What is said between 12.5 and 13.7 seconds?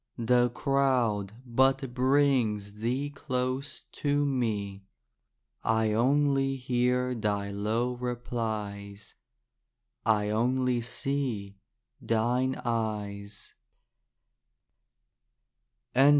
eyes.